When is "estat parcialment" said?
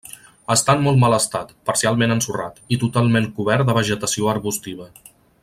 1.17-2.15